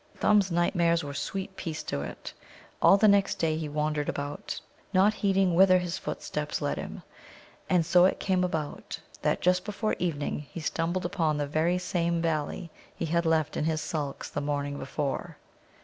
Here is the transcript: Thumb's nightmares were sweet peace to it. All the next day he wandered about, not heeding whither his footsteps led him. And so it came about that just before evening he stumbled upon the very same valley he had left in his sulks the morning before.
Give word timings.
Thumb's 0.17 0.49
nightmares 0.51 1.03
were 1.03 1.13
sweet 1.13 1.55
peace 1.55 1.83
to 1.83 2.01
it. 2.01 2.33
All 2.81 2.97
the 2.97 3.07
next 3.07 3.35
day 3.37 3.55
he 3.55 3.69
wandered 3.69 4.09
about, 4.09 4.59
not 4.95 5.13
heeding 5.13 5.53
whither 5.53 5.77
his 5.77 5.99
footsteps 5.99 6.59
led 6.59 6.79
him. 6.79 7.03
And 7.69 7.85
so 7.85 8.05
it 8.05 8.19
came 8.19 8.43
about 8.43 8.99
that 9.21 9.41
just 9.41 9.63
before 9.63 9.93
evening 9.99 10.39
he 10.49 10.59
stumbled 10.59 11.05
upon 11.05 11.37
the 11.37 11.45
very 11.45 11.77
same 11.77 12.19
valley 12.19 12.71
he 12.95 13.05
had 13.05 13.27
left 13.27 13.55
in 13.55 13.65
his 13.65 13.79
sulks 13.79 14.27
the 14.27 14.41
morning 14.41 14.79
before. 14.79 15.37